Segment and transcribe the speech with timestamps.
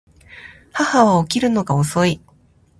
[0.73, 2.19] 母は起きるのが遅い